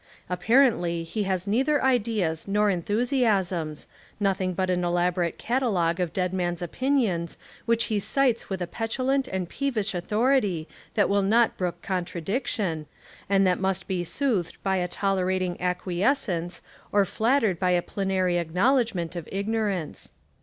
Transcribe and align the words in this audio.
Apparently 0.31 1.03
he 1.03 1.25
has 1.25 1.45
neither 1.45 1.79
ideas 1.83 2.47
nor 2.47 2.71
enthusiasms, 2.71 3.85
nothing 4.19 4.55
but 4.55 4.71
an 4.71 4.83
elaborate 4.83 5.37
catalogue 5.37 5.99
of 5.99 6.11
dead 6.11 6.33
men's 6.33 6.63
opinions 6.63 7.37
which 7.67 7.83
he 7.83 7.99
cites 7.99 8.49
with 8.49 8.63
a 8.63 8.65
petulant 8.65 9.27
and 9.27 9.47
peevish 9.47 9.93
au 9.93 10.01
thority 10.01 10.65
that 10.95 11.07
will 11.07 11.21
not 11.21 11.55
brook 11.55 11.83
contradiction, 11.83 12.87
and 13.29 13.45
that 13.45 13.59
must 13.59 13.87
be 13.87 14.03
soothed 14.03 14.57
by 14.63 14.77
a 14.77 14.87
tolerating 14.87 15.55
acqui 15.59 15.99
escence, 16.03 16.61
or 16.91 17.05
flattered 17.05 17.59
by 17.59 17.69
a 17.69 17.81
plenary 17.83 18.37
acknowledg 18.43 18.95
ment 18.95 19.15
of 19.15 19.29
ignorance. 19.31 20.13